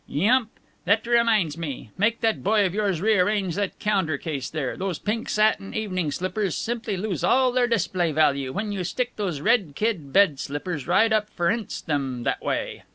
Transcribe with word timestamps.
"Yump. 0.07 0.49
That 0.85 1.05
reminds 1.05 1.59
me. 1.59 1.91
Make 1.95 2.21
that 2.21 2.41
boy 2.43 2.65
of 2.65 2.73
yours 2.73 3.01
rearrange 3.01 3.53
that 3.53 3.77
counter 3.77 4.17
case 4.17 4.49
there. 4.49 4.75
Those 4.75 4.97
pink 4.97 5.29
satin 5.29 5.75
evening 5.75 6.09
slippers 6.09 6.55
simply 6.55 6.97
lose 6.97 7.23
all 7.23 7.51
their 7.51 7.67
display 7.67 8.11
value 8.11 8.51
when 8.51 8.71
you 8.71 8.83
stick 8.83 9.13
those 9.15 9.41
red 9.41 9.73
kid 9.75 10.11
bed 10.11 10.39
slippers 10.39 10.87
right 10.87 11.13
up 11.13 11.29
ferninst 11.29 11.85
them 11.85 12.23
that 12.23 12.41
way. 12.41 12.81